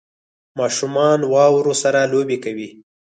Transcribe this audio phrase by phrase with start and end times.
[0.59, 2.69] ماشومان واورو سره لوبې کوي